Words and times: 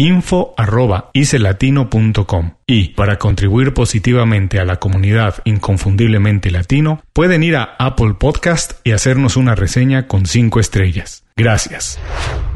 info.icelatino.com 0.00 2.50
y 2.66 2.88
para 2.94 3.18
contribuir 3.18 3.74
positivamente 3.74 4.58
a 4.58 4.64
la 4.64 4.76
comunidad 4.76 5.34
inconfundiblemente 5.44 6.50
latino 6.50 7.02
pueden 7.12 7.42
ir 7.42 7.56
a 7.56 7.76
Apple 7.78 8.14
Podcast 8.18 8.80
y 8.82 8.92
hacernos 8.92 9.36
una 9.36 9.54
reseña 9.54 10.06
con 10.06 10.24
5 10.24 10.58
estrellas. 10.58 11.24
Gracias. 11.36 11.98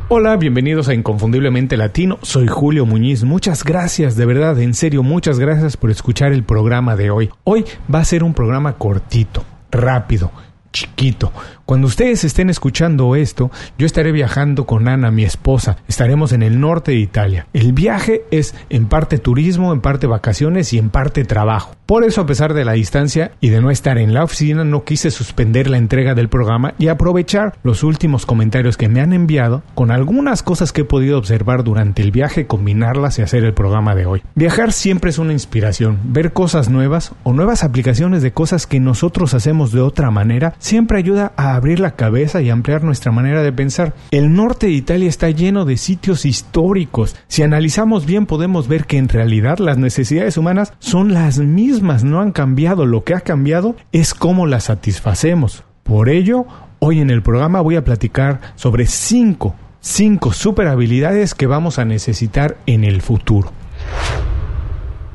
Hola, 0.09 0.39
bienvenidos 0.39 0.89
a 0.89 0.95
Inconfundiblemente 0.95 1.77
Latino. 1.77 2.19
Soy 2.23 2.47
Julio 2.47 2.87
Muñiz. 2.87 3.25
Muchas 3.25 3.63
gracias, 3.63 4.17
de 4.17 4.25
verdad, 4.25 4.59
en 4.59 4.73
serio, 4.73 5.03
muchas 5.03 5.39
gracias 5.39 5.77
por 5.77 5.91
escuchar 5.91 6.33
el 6.33 6.45
programa 6.45 6.97
de 6.97 7.11
hoy. 7.11 7.29
Hoy 7.45 7.67
va 7.95 7.99
a 7.99 8.07
ser 8.07 8.25
un 8.25 8.33
programa 8.33 8.79
cortito, 8.79 9.45
rápido, 9.71 10.33
chiquito. 10.73 11.31
Cuando 11.67 11.87
ustedes 11.87 12.25
estén 12.25 12.51
escuchando 12.51 13.17
esto, 13.17 13.51
yo 13.79 13.87
estaré 13.87 14.13
viajando 14.13 14.67
con 14.67 14.87
Ana, 14.87 15.11
mi 15.11 15.25
esposa. 15.25 15.79
Estaremos 15.89 16.33
en 16.33 16.43
el 16.43 16.61
norte 16.61 16.93
de 16.93 16.99
Italia. 16.99 17.47
El 17.55 17.73
viaje 17.73 18.25
es 18.31 18.55
en 18.69 18.87
parte 18.87 19.17
turismo, 19.17 19.73
en 19.73 19.81
parte 19.81 20.07
vacaciones 20.07 20.75
y 20.75 20.79
en 20.79 20.91
parte 20.91 21.25
trabajo. 21.25 21.75
Por 21.87 22.05
eso, 22.05 22.23
a 22.23 22.27
pesar 22.27 22.53
de 22.53 22.65
la 22.65 22.73
distancia 22.73 23.33
y 23.41 23.49
de 23.49 23.63
no 23.63 23.71
estar 23.71 23.97
en 23.99 24.13
la 24.13 24.25
oficina, 24.25 24.65
no 24.65 24.85
quise 24.85 25.11
suspender 25.11 25.69
la 25.69 25.79
entrega 25.79 26.15
del 26.15 26.29
programa 26.29 26.75
y 26.79 26.89
aprovechar 26.89 27.57
los 27.63 27.83
últimos 27.83 28.27
comentarios 28.27 28.77
que 28.77 28.89
me 28.89 29.01
han 29.01 29.13
enviado 29.13 29.63
con 29.75 29.91
algunas 29.91 30.43
cosas 30.43 30.73
que 30.73 30.83
he 30.83 30.85
podido 30.85 31.19
observar 31.19 31.65
durante 31.65 32.03
el 32.03 32.11
viaje, 32.11 32.47
combinarlas 32.47 33.19
y 33.19 33.23
hacer 33.23 33.45
el 33.45 33.55
programa 33.55 33.95
de 33.95 34.07
hoy. 34.07 34.23
Viajar 34.35 34.73
siempre 34.73 35.11
es 35.11 35.19
una 35.19 35.33
inspiración. 35.33 35.99
Ver 36.05 36.33
cosas 36.33 36.69
nuevas 36.69 37.13
o 37.23 37.33
nuevas 37.33 37.65
aplicaciones 37.65 38.23
de 38.23 38.33
cosas 38.33 38.67
que 38.67 38.81
nosotros 38.81 39.33
hacemos 39.33 39.73
de 39.73 39.81
otra 39.81 40.11
manera 40.11 40.55
siempre 40.59 40.99
ayuda 40.99 41.33
a 41.37 41.54
abrir 41.55 41.81
la 41.81 41.97
cabeza 41.97 42.43
y 42.43 42.51
ampliar 42.51 42.85
nuestra 42.85 43.13
manera 43.13 43.43
de 43.43 43.53
pensar. 43.53 43.95
El 44.11 44.35
norte 44.35 44.67
de 44.67 44.73
Italia 44.73 45.09
está 45.09 45.31
lleno 45.31 45.65
de 45.65 45.77
sitios 45.77 46.25
históricos. 46.25 47.17
Si 47.29 47.43
analizamos 47.43 48.07
bien 48.07 48.27
podemos 48.27 48.69
ver 48.69 48.87
que 48.87 48.99
en 48.99 49.09
realidad 49.09 49.59
las 49.59 49.79
necesidades 49.79 50.37
humanas 50.37 50.73
son 50.79 51.15
las 51.15 51.39
mismas, 51.39 52.05
no 52.05 52.21
han 52.21 52.33
cambiado. 52.33 52.87
Lo 52.87 53.05
que 53.05 53.15
ha 53.15 53.21
cambiado 53.21 53.77
es 53.93 54.15
cómo 54.15 54.47
las 54.47 54.65
satisfacemos. 54.65 55.65
Por 55.83 56.09
ello, 56.09 56.47
hoy 56.79 57.01
en 57.01 57.11
el 57.11 57.23
programa 57.23 57.61
voy 57.61 57.77
a 57.77 57.85
platicar 57.85 58.41
sobre 58.57 58.87
cinco, 58.87 59.55
cinco 59.81 60.33
super 60.33 60.67
habilidades 60.69 61.35
que 61.35 61.47
vamos 61.47 61.79
a 61.79 61.85
necesitar 61.85 62.57
en 62.67 62.85
el 62.85 63.03
futuro. 63.03 63.53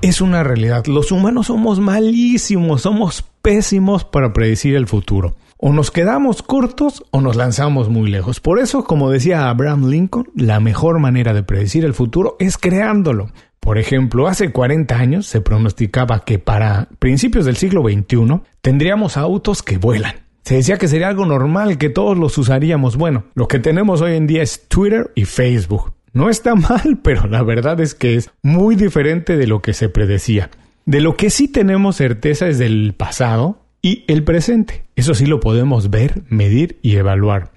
Es 0.02 0.22
una 0.22 0.44
realidad, 0.44 0.86
los 0.86 1.12
humanos 1.12 1.48
somos 1.48 1.80
malísimos, 1.82 2.84
somos 2.84 3.26
pésimos 3.42 4.06
para 4.06 4.34
predecir 4.34 4.76
el 4.76 4.88
futuro. 4.88 5.36
O 5.58 5.74
nos 5.74 5.92
quedamos 5.92 6.42
cortos 6.42 7.04
o 7.12 7.20
nos 7.20 7.36
lanzamos 7.36 7.90
muy 7.90 8.10
lejos. 8.10 8.40
Por 8.40 8.60
eso, 8.60 8.86
como 8.86 9.10
decía 9.10 9.50
Abraham 9.50 9.90
Lincoln, 9.90 10.30
la 10.36 10.60
mejor 10.60 11.00
manera 11.00 11.34
de 11.34 11.44
predecir 11.44 11.84
el 11.84 11.94
futuro 11.94 12.38
es 12.40 12.58
creándolo. 12.58 13.32
Por 13.60 13.78
ejemplo, 13.78 14.28
hace 14.28 14.52
40 14.52 14.96
años 14.96 15.28
se 15.28 15.42
pronosticaba 15.42 16.24
que 16.24 16.40
para 16.40 16.88
principios 17.00 17.46
del 17.46 17.58
siglo 17.58 17.84
XXI 17.84 18.42
tendríamos 18.62 19.18
autos 19.18 19.62
que 19.62 19.78
vuelan. 19.78 20.16
Se 20.44 20.56
decía 20.56 20.78
que 20.78 20.88
sería 20.88 21.10
algo 21.10 21.26
normal, 21.26 21.78
que 21.78 21.90
todos 21.90 22.18
los 22.18 22.38
usaríamos. 22.38 22.96
Bueno, 22.96 23.26
lo 23.36 23.48
que 23.48 23.60
tenemos 23.60 24.02
hoy 24.02 24.16
en 24.16 24.28
día 24.28 24.42
es 24.42 24.68
Twitter 24.68 25.12
y 25.14 25.26
Facebook. 25.26 25.94
No 26.14 26.30
está 26.30 26.56
mal, 26.56 27.00
pero 27.04 27.28
la 27.28 27.44
verdad 27.44 27.80
es 27.82 27.94
que 27.96 28.16
es 28.16 28.32
muy 28.42 28.76
diferente 28.76 29.38
de 29.38 29.46
lo 29.48 29.62
que 29.62 29.74
se 29.74 29.90
predecía. 29.90 30.50
De 30.90 31.02
lo 31.02 31.16
que 31.16 31.30
sí 31.30 31.48
tenemos 31.48 31.98
certeza 31.98 32.48
es 32.48 32.58
del 32.58 32.96
pasado 32.98 33.62
y 33.80 34.06
el 34.08 34.24
presente. 34.24 34.86
Eso 34.96 35.14
sí 35.14 35.28
lo 35.28 35.40
podemos 35.40 35.92
ver, 35.92 36.24
medir 36.30 36.80
y 36.82 36.96
evaluar. 36.96 37.52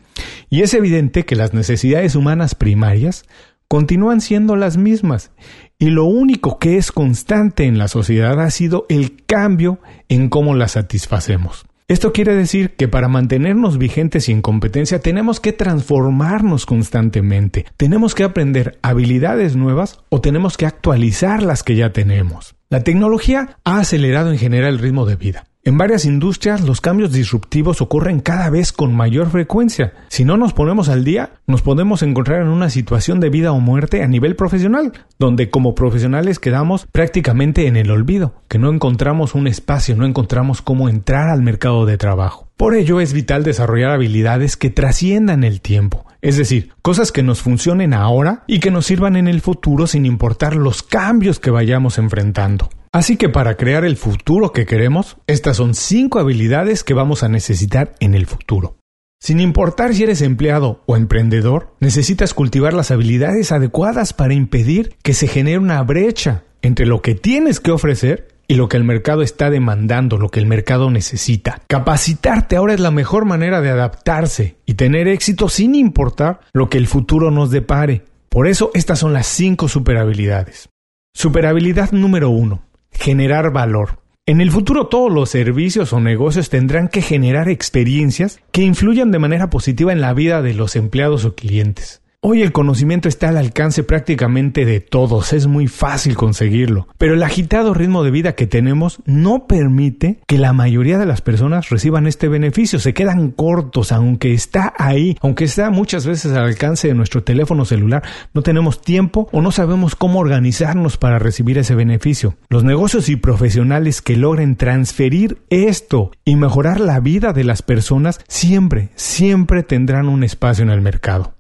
Y 0.51 0.61
es 0.61 0.75
evidente 0.75 1.25
que 1.25 1.35
las 1.35 1.55
necesidades 1.55 2.15
humanas 2.15 2.55
primarias 2.55 3.25
continúan 3.69 4.21
siendo 4.21 4.55
las 4.55 4.77
mismas 4.77 5.31
y 5.79 5.87
lo 5.87 6.05
único 6.05 6.59
que 6.59 6.77
es 6.77 6.93
constante 6.93 7.65
en 7.65 7.79
la 7.79 7.89
sociedad 7.89 8.39
ha 8.39 8.51
sido 8.51 8.85
el 8.91 9.25
cambio 9.25 9.79
en 10.11 10.29
cómo 10.29 10.55
las 10.55 10.73
satisfacemos. 10.73 11.65
Esto 11.89 12.13
quiere 12.13 12.37
decir 12.37 12.77
que 12.77 12.87
para 12.87 13.09
mantenernos 13.09 13.79
vigentes 13.79 14.29
y 14.29 14.33
en 14.33 14.43
competencia 14.43 15.01
tenemos 15.01 15.41
que 15.41 15.55
transformarnos 15.55 16.67
constantemente, 16.67 17.65
tenemos 17.79 18.15
que 18.15 18.25
aprender 18.25 18.79
habilidades 18.83 19.57
nuevas 19.57 20.01
o 20.11 20.21
tenemos 20.21 20.59
que 20.59 20.67
actualizar 20.67 21.43
las 21.43 21.63
que 21.63 21.77
ya 21.77 21.95
tenemos. 21.95 22.57
La 22.73 22.83
tecnología 22.83 23.59
ha 23.65 23.81
acelerado 23.81 24.33
en 24.33 24.39
general 24.39 24.73
el 24.73 24.79
ritmo 24.79 25.05
de 25.05 25.17
vida. 25.17 25.45
En 25.65 25.79
varias 25.79 26.05
industrias 26.05 26.63
los 26.63 26.81
cambios 26.81 27.13
disruptivos 27.13 27.81
ocurren 27.83 28.19
cada 28.19 28.51
vez 28.51 28.73
con 28.73 28.97
mayor 28.97 29.31
frecuencia. 29.31 29.93
Si 30.09 30.25
no 30.25 30.37
nos 30.37 30.53
ponemos 30.53 30.89
al 30.89 31.05
día, 31.05 31.35
nos 31.47 31.63
podemos 31.63 32.03
encontrar 32.03 32.43
en 32.43 32.49
una 32.49 32.69
situación 32.69 33.21
de 33.21 33.31
vida 33.31 33.53
o 33.53 33.61
muerte 33.61 34.03
a 34.03 34.09
nivel 34.09 34.35
profesional, 34.35 34.93
donde 35.21 35.51
como 35.51 35.77
profesionales 35.77 36.41
quedamos 36.41 36.89
prácticamente 36.91 37.69
en 37.69 37.77
el 37.77 37.93
olvido, 37.93 38.35
que 38.49 38.59
no 38.59 38.73
encontramos 38.73 39.37
un 39.37 39.47
espacio, 39.47 39.95
no 39.95 40.05
encontramos 40.05 40.63
cómo 40.63 40.89
entrar 40.89 41.29
al 41.29 41.43
mercado 41.43 41.87
de 41.87 41.97
trabajo. 41.97 42.49
Por 42.57 42.75
ello 42.75 43.01
es 43.01 43.13
vital 43.13 43.45
desarrollar 43.45 43.93
habilidades 43.93 44.57
que 44.57 44.71
trasciendan 44.71 45.45
el 45.45 45.61
tiempo, 45.61 46.05
es 46.23 46.37
decir, 46.37 46.73
cosas 46.83 47.13
que 47.13 47.23
nos 47.23 47.41
funcionen 47.41 47.95
ahora 47.95 48.43
y 48.49 48.59
que 48.59 48.73
nos 48.73 48.87
sirvan 48.87 49.15
en 49.15 49.29
el 49.29 49.41
futuro 49.41 49.87
sin 49.87 50.07
importar 50.07 50.57
los 50.57 50.83
cambios 50.83 51.39
que 51.39 51.53
vayamos 51.53 51.99
enfrentando. 51.99 52.69
Así 52.95 53.17
que 53.17 53.31
para 53.31 53.57
crear 53.57 53.87
el 53.87 53.97
futuro 53.97 54.53
que 54.53 54.67
queremos, 54.67 55.17
estas 55.27 55.57
son 55.57 55.75
cinco 55.75 56.19
habilidades 56.19 56.85
que 56.85 56.93
vamos 56.93 57.23
a 57.23 57.29
necesitar 57.31 57.95
en 58.01 58.15
el 58.15 58.27
futuro. 58.27 58.77
Sin 59.19 59.41
importar 59.41 59.95
si 59.95 60.03
eres 60.03 60.21
empleado 60.21 60.83
o 60.85 60.97
emprendedor, 60.97 61.75
necesitas 61.81 62.35
cultivar 62.35 62.75
las 62.75 62.91
habilidades 62.91 63.51
adecuadas 63.51 64.13
para 64.13 64.35
impedir 64.35 64.95
que 65.03 65.15
se 65.15 65.27
genere 65.27 65.57
una 65.57 65.83
brecha 65.83 66.45
entre 66.61 66.85
lo 66.85 67.01
que 67.01 67.15
tienes 67.15 67.61
que 67.61 67.71
ofrecer 67.71 68.29
y 68.47 68.57
lo 68.57 68.69
que 68.69 68.77
el 68.77 68.85
mercado 68.85 69.23
está 69.23 69.49
demandando, 69.49 70.19
lo 70.19 70.29
que 70.29 70.41
el 70.41 70.47
mercado 70.47 70.91
necesita. 70.91 71.63
Capacitarte 71.69 72.57
ahora 72.57 72.75
es 72.75 72.81
la 72.81 72.91
mejor 72.91 73.25
manera 73.25 73.63
de 73.63 73.71
adaptarse 73.71 74.57
y 74.67 74.75
tener 74.75 75.09
éxito 75.09 75.49
sin 75.49 75.75
importar 75.75 76.41
lo 76.53 76.69
que 76.69 76.77
el 76.77 76.87
futuro 76.87 77.31
nos 77.31 77.51
depare. 77.51 78.05
Por 78.29 78.47
eso 78.47 78.71
estas 78.75 78.99
son 78.99 79.15
las 79.15 79.29
cinco 79.29 79.69
superhabilidades. 79.69 80.69
Superhabilidad 81.15 81.93
número 81.93 82.29
uno 82.29 82.65
generar 82.93 83.53
valor. 83.53 83.99
En 84.25 84.41
el 84.41 84.53
futuro 84.53 84.87
todos 84.87 85.13
los 85.13 85.31
servicios 85.31 85.93
o 85.93 86.01
negocios 86.01 86.49
tendrán 86.49 86.89
que 86.89 87.03
generar 87.03 87.49
experiencias 87.49 88.41
que 88.53 88.63
influyan 88.63 89.11
de 89.11 89.19
manera 89.19 89.51
positiva 89.51 89.93
en 89.93 90.01
la 90.01 90.15
vida 90.15 90.43
de 90.43 90.55
los 90.55 90.77
empleados 90.77 91.25
o 91.25 91.35
clientes. 91.35 92.02
Hoy 92.25 92.43
el 92.43 92.53
conocimiento 92.53 93.09
está 93.09 93.31
al 93.31 93.37
alcance 93.37 93.83
prácticamente 93.83 94.65
de 94.65 94.79
todos, 94.79 95.33
es 95.33 95.49
muy 95.49 95.67
fácil 95.67 96.15
conseguirlo, 96.15 96.87
pero 96.97 97.15
el 97.15 97.23
agitado 97.25 97.75
ritmo 97.75 98.05
de 98.05 98.13
vida 98.13 98.37
que 98.37 98.47
tenemos 98.47 99.01
no 99.07 99.49
permite 99.49 100.21
que 100.29 100.39
la 100.39 100.53
mayoría 100.53 100.99
de 100.99 101.07
las 101.07 101.21
personas 101.21 101.71
reciban 101.71 102.07
este 102.07 102.29
beneficio, 102.29 102.79
se 102.79 102.95
quedan 102.95 103.33
cortos, 103.33 103.91
aunque 103.91 104.35
está 104.35 104.73
ahí, 104.79 105.19
aunque 105.21 105.47
está 105.47 105.71
muchas 105.71 106.07
veces 106.07 106.31
al 106.31 106.45
alcance 106.45 106.87
de 106.87 106.95
nuestro 106.95 107.25
teléfono 107.25 107.65
celular, 107.65 108.05
no 108.35 108.43
tenemos 108.43 108.81
tiempo 108.81 109.29
o 109.33 109.43
no 109.43 109.51
sabemos 109.51 109.97
cómo 109.97 110.21
organizarnos 110.21 110.99
para 110.99 111.19
recibir 111.19 111.59
ese 111.59 111.75
beneficio. 111.75 112.37
Los 112.49 112.63
negocios 112.63 113.09
y 113.09 113.17
profesionales 113.17 114.01
que 114.01 114.17
logren 114.17 114.55
transferir 114.55 115.39
esto 115.51 116.13
y 116.25 116.37
mejorar 116.37 116.79
la 116.79 117.01
vida 117.01 117.33
de 117.33 117.43
las 117.43 117.63
personas 117.63 118.21
siempre, 118.29 118.91
siempre 118.95 119.65
tendrán 119.65 120.09
un 120.09 120.23
espacio 120.23 120.63
en 120.63 120.71
el 120.71 120.83
mercado. 120.83 121.35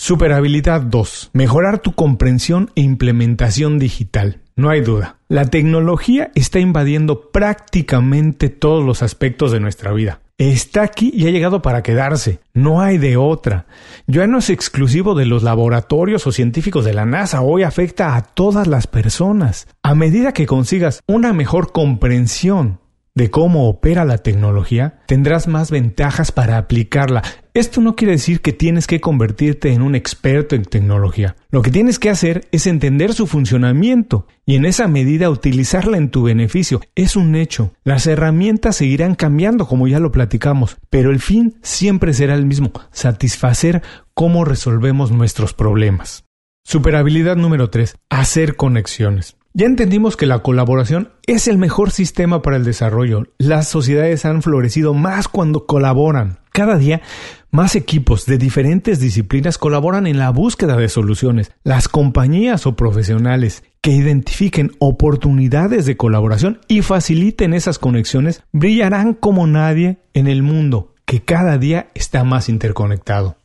Superhabilidad 0.00 0.82
2. 0.82 1.30
Mejorar 1.32 1.80
tu 1.80 1.92
comprensión 1.92 2.70
e 2.76 2.82
implementación 2.82 3.80
digital. 3.80 4.38
No 4.54 4.70
hay 4.70 4.80
duda. 4.80 5.16
La 5.26 5.46
tecnología 5.46 6.30
está 6.36 6.60
invadiendo 6.60 7.32
prácticamente 7.32 8.48
todos 8.48 8.84
los 8.84 9.02
aspectos 9.02 9.50
de 9.50 9.58
nuestra 9.58 9.92
vida. 9.92 10.20
Está 10.38 10.84
aquí 10.84 11.10
y 11.12 11.26
ha 11.26 11.32
llegado 11.32 11.62
para 11.62 11.82
quedarse. 11.82 12.38
No 12.54 12.80
hay 12.80 12.96
de 12.98 13.16
otra. 13.16 13.66
Ya 14.06 14.28
no 14.28 14.38
es 14.38 14.50
exclusivo 14.50 15.16
de 15.16 15.26
los 15.26 15.42
laboratorios 15.42 16.28
o 16.28 16.32
científicos 16.32 16.84
de 16.84 16.94
la 16.94 17.04
NASA. 17.04 17.40
Hoy 17.40 17.64
afecta 17.64 18.14
a 18.14 18.22
todas 18.22 18.68
las 18.68 18.86
personas. 18.86 19.66
A 19.82 19.96
medida 19.96 20.32
que 20.32 20.46
consigas 20.46 21.00
una 21.08 21.32
mejor 21.32 21.72
comprensión 21.72 22.78
de 23.18 23.30
cómo 23.30 23.68
opera 23.68 24.04
la 24.04 24.18
tecnología, 24.18 25.00
tendrás 25.06 25.48
más 25.48 25.72
ventajas 25.72 26.30
para 26.30 26.56
aplicarla. 26.56 27.22
Esto 27.52 27.80
no 27.80 27.96
quiere 27.96 28.12
decir 28.12 28.40
que 28.40 28.52
tienes 28.52 28.86
que 28.86 29.00
convertirte 29.00 29.72
en 29.72 29.82
un 29.82 29.96
experto 29.96 30.54
en 30.54 30.62
tecnología. 30.62 31.34
Lo 31.50 31.60
que 31.60 31.72
tienes 31.72 31.98
que 31.98 32.10
hacer 32.10 32.46
es 32.52 32.68
entender 32.68 33.12
su 33.14 33.26
funcionamiento 33.26 34.28
y 34.46 34.54
en 34.54 34.64
esa 34.64 34.86
medida 34.86 35.30
utilizarla 35.30 35.96
en 35.96 36.10
tu 36.10 36.22
beneficio. 36.22 36.80
Es 36.94 37.16
un 37.16 37.34
hecho. 37.34 37.72
Las 37.82 38.06
herramientas 38.06 38.76
seguirán 38.76 39.16
cambiando 39.16 39.66
como 39.66 39.88
ya 39.88 39.98
lo 39.98 40.12
platicamos, 40.12 40.76
pero 40.88 41.10
el 41.10 41.18
fin 41.18 41.56
siempre 41.60 42.14
será 42.14 42.36
el 42.36 42.46
mismo, 42.46 42.70
satisfacer 42.92 43.82
cómo 44.14 44.44
resolvemos 44.44 45.10
nuestros 45.10 45.54
problemas. 45.54 46.24
Superhabilidad 46.62 47.34
número 47.34 47.68
3. 47.68 47.96
Hacer 48.10 48.54
conexiones. 48.54 49.37
Ya 49.58 49.66
entendimos 49.66 50.16
que 50.16 50.26
la 50.26 50.38
colaboración 50.38 51.10
es 51.26 51.48
el 51.48 51.58
mejor 51.58 51.90
sistema 51.90 52.42
para 52.42 52.56
el 52.56 52.62
desarrollo. 52.62 53.24
Las 53.38 53.66
sociedades 53.66 54.24
han 54.24 54.40
florecido 54.40 54.94
más 54.94 55.26
cuando 55.26 55.66
colaboran. 55.66 56.38
Cada 56.52 56.78
día, 56.78 57.02
más 57.50 57.74
equipos 57.74 58.24
de 58.24 58.38
diferentes 58.38 59.00
disciplinas 59.00 59.58
colaboran 59.58 60.06
en 60.06 60.16
la 60.16 60.30
búsqueda 60.30 60.76
de 60.76 60.88
soluciones. 60.88 61.50
Las 61.64 61.88
compañías 61.88 62.68
o 62.68 62.76
profesionales 62.76 63.64
que 63.82 63.90
identifiquen 63.90 64.70
oportunidades 64.78 65.86
de 65.86 65.96
colaboración 65.96 66.60
y 66.68 66.82
faciliten 66.82 67.52
esas 67.52 67.80
conexiones 67.80 68.44
brillarán 68.52 69.12
como 69.12 69.48
nadie 69.48 69.98
en 70.14 70.28
el 70.28 70.44
mundo, 70.44 70.94
que 71.04 71.24
cada 71.24 71.58
día 71.58 71.88
está 71.96 72.22
más 72.22 72.48
interconectado. 72.48 73.38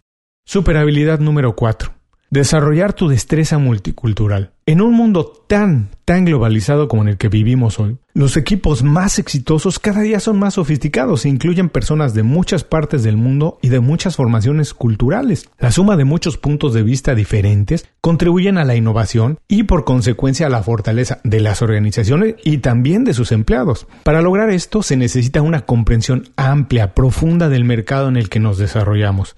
Superhabilidad 0.46 1.20
número 1.20 1.56
4 1.56 2.03
desarrollar 2.34 2.94
tu 2.94 3.10
destreza 3.10 3.60
multicultural. 3.60 4.54
En 4.66 4.82
un 4.82 4.94
mundo 4.94 5.46
tan, 5.48 5.90
tan 6.04 6.26
globalizado 6.26 6.88
como 6.88 7.04
en 7.04 7.10
el 7.10 7.18
que 7.18 7.30
vivimos 7.30 7.80
hoy, 7.80 7.98
los 8.16 8.38
equipos 8.38 8.82
más 8.82 9.20
exitosos 9.20 9.78
cada 9.78 10.02
día 10.02 10.20
son 10.20 10.40
más 10.40 10.56
sofisticados 10.56 11.26
e 11.26 11.30
incluyen 11.30 11.70
personas 11.70 12.16
de 12.16 12.24
muchas 12.24 12.64
partes 12.64 13.04
del 13.04 13.18
mundo 13.18 13.60
y 13.62 13.70
de 13.70 13.82
muchas 13.82 14.16
formaciones 14.16 14.74
culturales. 14.74 15.48
La 15.60 15.72
suma 15.72 15.96
de 15.96 16.06
muchos 16.06 16.38
puntos 16.38 16.74
de 16.74 16.82
vista 16.82 17.14
diferentes 17.14 17.88
contribuyen 18.02 18.58
a 18.58 18.66
la 18.66 18.76
innovación 18.76 19.38
y 19.48 19.64
por 19.64 19.86
consecuencia 19.86 20.48
a 20.48 20.50
la 20.50 20.64
fortaleza 20.64 21.20
de 21.24 21.40
las 21.40 21.62
organizaciones 21.62 22.36
y 22.44 22.60
también 22.60 23.04
de 23.04 23.14
sus 23.14 23.32
empleados. 23.32 23.86
Para 24.04 24.24
lograr 24.24 24.50
esto 24.50 24.82
se 24.82 24.98
necesita 24.98 25.44
una 25.44 25.68
comprensión 25.68 26.30
amplia, 26.36 26.96
profunda 26.96 27.48
del 27.48 27.64
mercado 27.64 28.08
en 28.10 28.18
el 28.18 28.30
que 28.30 28.40
nos 28.40 28.58
desarrollamos 28.58 29.36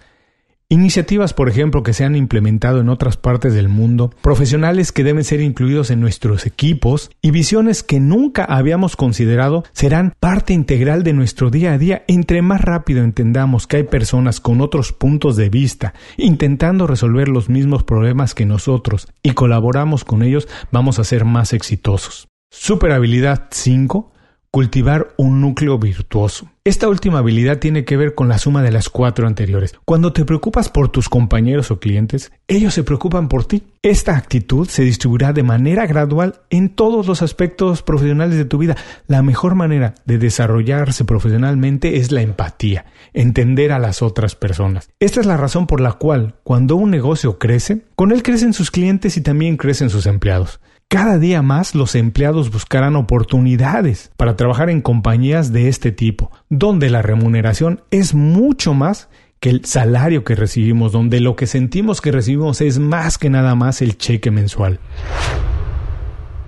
Iniciativas, 0.68 1.36
por 1.36 1.48
ejemplo, 1.48 1.84
que 1.84 1.94
se 1.94 2.06
han 2.06 2.16
implementado 2.16 2.80
en 2.80 2.90
otras 2.90 3.18
partes 3.18 3.54
del 3.54 3.70
mundo, 3.70 4.10
profesionales 4.24 4.92
que 4.92 5.04
deben 5.04 5.24
ser 5.24 5.40
incluidos 5.40 5.92
en 5.92 6.00
nuestros 6.00 6.48
equipos 6.48 7.12
y 7.22 7.30
visiones 7.30 7.84
que 7.84 8.00
nunca 8.00 8.46
habíamos 8.46 8.96
considerado 8.96 9.64
serán 9.74 10.16
parte 10.20 10.54
integral 10.54 11.04
de 11.04 11.14
nuestro 11.14 11.52
día 11.52 11.74
a 11.74 11.78
día. 11.78 12.04
Entre 12.08 12.42
más 12.42 12.62
rápido 12.62 13.04
entendamos 13.04 13.68
que 13.68 13.78
hay 13.78 13.84
personas 13.84 14.40
con 14.40 14.60
otros 14.60 14.92
puntos 14.92 15.36
de 15.36 15.50
vista 15.50 15.94
intentando 16.18 16.88
resolver 16.88 17.30
los 17.30 17.48
mismos 17.48 17.84
problemas 17.84 18.34
que 18.34 18.48
nosotros 18.48 19.08
y 19.22 19.34
colaboramos 19.34 20.04
con 20.04 20.24
ellos, 20.24 20.48
vamos 20.72 20.98
a 20.98 21.04
ser 21.04 21.26
más 21.26 21.54
exitosos. 21.54 22.28
Super 22.50 22.92
habilidad 22.92 23.50
5 23.52 24.15
cultivar 24.56 25.14
un 25.18 25.42
núcleo 25.42 25.78
virtuoso. 25.78 26.48
Esta 26.64 26.88
última 26.88 27.20
habilidad 27.20 27.60
tiene 27.60 27.84
que 27.84 27.98
ver 27.98 28.16
con 28.16 28.30
la 28.30 28.38
suma 28.38 28.64
de 28.64 28.72
las 28.72 28.88
cuatro 28.88 29.28
anteriores. 29.28 29.76
Cuando 29.84 30.14
te 30.14 30.24
preocupas 30.24 30.70
por 30.70 30.88
tus 30.88 31.10
compañeros 31.10 31.72
o 31.72 31.82
clientes, 31.82 32.32
ellos 32.48 32.74
se 32.74 32.86
preocupan 32.86 33.28
por 33.28 33.44
ti. 33.44 33.64
Esta 33.82 34.16
actitud 34.16 34.66
se 34.70 34.84
distribuirá 34.84 35.34
de 35.34 35.44
manera 35.44 35.86
gradual 35.88 36.40
en 36.50 36.70
todos 36.70 37.06
los 37.06 37.22
aspectos 37.22 37.82
profesionales 37.82 38.38
de 38.38 38.46
tu 38.46 38.58
vida. 38.58 38.78
La 39.08 39.22
mejor 39.24 39.56
manera 39.56 39.94
de 40.06 40.20
desarrollarse 40.20 41.04
profesionalmente 41.04 41.98
es 41.98 42.14
la 42.14 42.22
empatía, 42.22 42.86
entender 43.12 43.74
a 43.74 43.80
las 43.80 44.02
otras 44.02 44.36
personas. 44.38 44.90
Esta 45.02 45.20
es 45.20 45.26
la 45.26 45.36
razón 45.36 45.68
por 45.68 45.82
la 45.82 45.92
cual 45.92 46.36
cuando 46.46 46.78
un 46.78 46.92
negocio 46.92 47.40
crece, 47.40 47.82
con 47.98 48.14
él 48.14 48.24
crecen 48.24 48.54
sus 48.54 48.72
clientes 48.72 49.18
y 49.18 49.22
también 49.22 49.58
crecen 49.58 49.90
sus 49.90 50.06
empleados. 50.06 50.62
Cada 50.88 51.18
día 51.18 51.42
más 51.42 51.74
los 51.74 51.96
empleados 51.96 52.52
buscarán 52.52 52.96
oportunidades 52.96 54.12
para 54.18 54.36
trabajar 54.36 54.70
en 54.70 54.82
compañías 54.82 55.52
de 55.52 55.68
este 55.68 55.92
tipo, 55.92 56.32
donde 56.50 56.90
la 56.90 57.02
remuneración 57.02 57.82
es 57.90 58.14
mucho 58.14 58.74
más 58.76 59.10
que 59.40 59.50
el 59.50 59.66
salario 59.66 60.24
que 60.24 60.36
recibimos, 60.36 60.92
donde 60.92 61.20
lo 61.20 61.36
que 61.36 61.48
sentimos 61.48 62.02
que 62.02 62.12
recibimos 62.12 62.62
es 62.62 62.80
más 62.80 63.18
que 63.18 63.30
nada 63.30 63.56
más 63.56 63.82
el 63.82 63.98
cheque 63.98 64.30
mensual. 64.30 64.80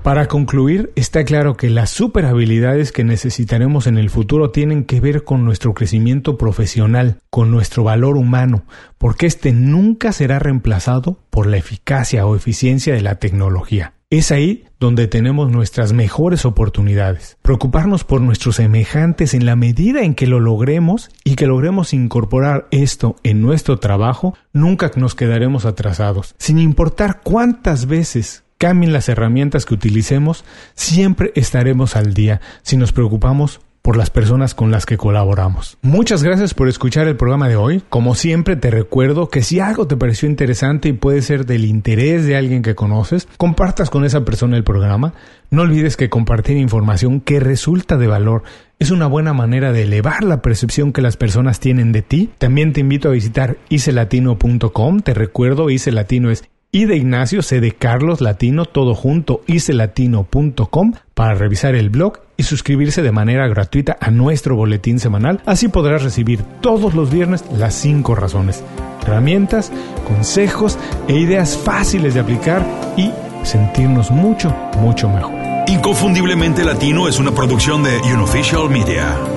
Para 0.04 0.28
concluir, 0.28 0.94
está 0.96 1.26
claro 1.26 1.58
que 1.58 1.70
las 1.70 1.90
super 1.90 2.26
habilidades 2.26 2.92
que 2.92 3.04
necesitaremos 3.04 3.88
en 3.88 3.98
el 3.98 4.10
futuro 4.10 4.52
tienen 4.52 4.86
que 4.86 5.02
ver 5.02 5.26
con 5.26 5.44
nuestro 5.44 5.74
crecimiento 5.74 6.38
profesional, 6.38 7.18
con 7.30 7.52
nuestro 7.52 7.84
valor 7.84 8.16
humano, 8.16 8.64
porque 9.00 9.26
este 9.26 9.52
nunca 9.52 10.14
será 10.14 10.40
reemplazado 10.40 11.20
por 11.30 11.48
la 11.48 11.58
eficacia 11.58 12.26
o 12.26 12.38
eficiencia 12.38 12.94
de 12.94 13.02
la 13.02 13.16
tecnología. 13.16 13.97
Es 14.10 14.32
ahí 14.32 14.64
donde 14.80 15.08
tenemos 15.08 15.52
nuestras 15.52 15.92
mejores 15.92 16.46
oportunidades. 16.46 17.38
Preocuparnos 17.42 18.06
por 18.06 18.22
nuestros 18.22 18.56
semejantes 18.56 19.34
en 19.34 19.46
la 19.46 19.58
medida 19.58 20.02
en 20.04 20.16
que 20.16 20.28
lo 20.28 20.40
logremos 20.40 21.10
y 21.26 21.36
que 21.36 21.46
logremos 21.46 21.94
incorporar 21.94 22.70
esto 22.72 23.18
en 23.24 23.42
nuestro 23.42 23.80
trabajo, 23.80 24.34
nunca 24.54 24.90
nos 24.96 25.14
quedaremos 25.14 25.66
atrasados. 25.66 26.36
Sin 26.38 26.58
importar 26.58 27.20
cuántas 27.22 27.88
veces 27.88 28.46
cambien 28.58 28.94
las 28.94 29.10
herramientas 29.10 29.66
que 29.66 29.74
utilicemos, 29.74 30.46
siempre 30.74 31.34
estaremos 31.36 31.98
al 31.98 32.14
día 32.14 32.40
si 32.62 32.78
nos 32.78 32.94
preocupamos 32.94 33.60
por 33.88 33.96
las 33.96 34.10
personas 34.10 34.54
con 34.54 34.70
las 34.70 34.86
que 34.86 34.98
colaboramos. 34.98 35.78
Muchas 35.82 36.22
gracias 36.22 36.54
por 36.54 36.68
escuchar 36.68 37.08
el 37.08 37.16
programa 37.16 37.48
de 37.48 37.56
hoy. 37.56 37.82
Como 37.88 38.16
siempre 38.16 38.58
te 38.58 38.70
recuerdo 38.70 39.30
que 39.30 39.42
si 39.42 39.62
algo 39.62 39.88
te 39.88 39.96
pareció 39.96 40.28
interesante 40.28 40.90
y 40.90 40.92
puede 40.92 41.22
ser 41.22 41.46
del 41.46 41.64
interés 41.64 42.26
de 42.26 42.36
alguien 42.36 42.64
que 42.64 42.76
conoces, 42.76 43.30
compartas 43.38 43.90
con 43.90 44.04
esa 44.04 44.26
persona 44.26 44.58
el 44.58 44.66
programa. 44.66 45.14
No 45.52 45.62
olvides 45.62 45.96
que 45.96 46.10
compartir 46.10 46.58
información 46.58 47.22
que 47.22 47.40
resulta 47.40 47.96
de 47.96 48.08
valor 48.08 48.44
es 48.78 48.92
una 48.92 49.08
buena 49.08 49.32
manera 49.32 49.72
de 49.72 49.84
elevar 49.84 50.22
la 50.26 50.42
percepción 50.42 50.92
que 50.92 51.02
las 51.02 51.16
personas 51.16 51.62
tienen 51.62 51.94
de 51.94 52.02
ti. 52.02 52.30
También 52.40 52.74
te 52.74 52.82
invito 52.82 53.08
a 53.08 53.14
visitar 53.14 53.58
icelatino.com. 53.70 55.00
Te 55.00 55.14
recuerdo, 55.14 55.70
icelatino 55.70 56.30
es 56.30 56.44
y 56.72 56.86
de 56.86 56.98
Ignacio, 56.98 57.42
C 57.42 57.60
de 57.60 57.72
Carlos 57.72 58.22
Latino, 58.22 58.66
todo 58.66 58.94
junto, 58.94 59.42
icelatino.com 59.48 60.94
para 61.14 61.34
revisar 61.34 61.76
el 61.76 61.90
blog 61.90 62.20
y 62.38 62.44
suscribirse 62.44 63.02
de 63.02 63.12
manera 63.12 63.48
gratuita 63.48 63.98
a 64.00 64.12
nuestro 64.12 64.56
boletín 64.56 65.00
semanal. 65.00 65.42
Así 65.46 65.68
podrás 65.68 66.04
recibir 66.04 66.42
todos 66.62 66.94
los 66.94 67.12
viernes 67.12 67.44
las 67.58 67.74
5 67.76 68.16
razones, 68.16 68.64
herramientas, 69.02 69.72
consejos 70.08 70.78
e 71.08 71.16
ideas 71.16 71.58
fáciles 71.58 72.14
de 72.14 72.20
aplicar 72.20 72.66
y 72.96 73.12
sentirnos 73.44 74.12
mucho, 74.12 74.56
mucho 74.80 75.10
mejor. 75.10 75.34
Inconfundiblemente 75.68 76.64
Latino 76.64 77.08
es 77.08 77.20
una 77.20 77.32
producción 77.32 77.84
de 77.84 77.98
Unofficial 78.14 78.70
Media. 78.70 79.37